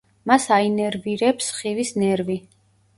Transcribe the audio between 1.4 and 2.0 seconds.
სხივის